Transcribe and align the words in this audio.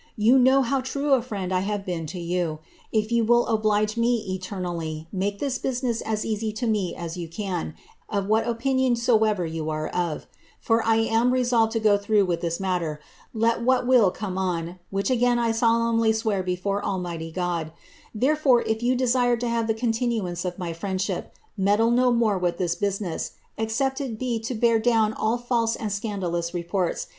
You 0.17 0.39
know 0.39 0.63
how 0.63 0.81
true 0.81 1.13
a 1.13 1.21
friend 1.21 1.53
I 1.53 1.59
have 1.59 1.85
been 1.85 2.07
to 2.07 2.19
you; 2.19 2.57
oblige 2.91 3.97
me 3.97 4.33
eternally, 4.33 5.07
make 5.13 5.37
this 5.37 5.59
business 5.59 6.01
as 6.01 6.25
easy 6.25 6.51
to 6.53 6.65
me 6.65 6.95
as 6.95 7.17
you 7.17 7.27
can, 7.27 7.75
of 8.09 8.23
)n 8.33 8.95
soever 8.95 9.47
yoa 9.47 9.69
are 9.71 9.87
of; 9.89 10.25
for 10.59 10.83
I 10.83 10.95
am 10.95 11.29
resolved 11.31 11.71
to 11.73 11.79
go 11.79 11.99
through 11.99 12.25
with 12.25 12.41
this 12.41 12.59
mat 12.59 12.81
.t 12.81 13.47
will 13.61 14.09
come 14.09 14.39
on 14.39 14.67
it, 14.69 14.77
which 14.89 15.11
again 15.11 15.37
I 15.37 15.51
solemnly 15.51 16.13
swear 16.13 16.41
before 16.41 16.81
Almigfat/ 16.83 17.71
fore, 18.39 18.61
if 18.63 18.81
you 18.81 18.95
desire 18.95 19.37
to 19.37 19.45
liave 19.45 19.67
the 19.67 19.75
continuance 19.75 20.43
of 20.45 20.57
my 20.57 20.73
(Hendship, 20.73 21.25
meddle 21.55 21.91
th 21.95 22.57
this 22.57 22.73
business, 22.73 23.33
except 23.55 24.01
it 24.01 24.17
be 24.17 24.39
to 24.39 24.55
bear 24.55 24.79
down 24.79 25.13
all 25.13 25.37
£ilse 25.37 25.77
and 25.79 25.91
scandalous 25.91 26.51